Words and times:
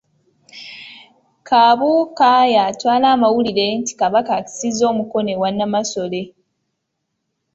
Kabuuka 1.47 2.29
y'atwala 2.53 3.05
amawulire 3.15 3.65
nti 3.79 3.93
kabaka 3.99 4.31
akisizza 4.39 4.83
omukono 4.91 5.29
ewa 5.35 5.49
Namasole. 5.51 6.21